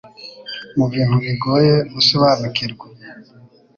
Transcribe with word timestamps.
mu 0.77 0.85
bintu 0.93 1.15
bigoye 1.23 1.73
gusobanukirwa, 1.93 2.87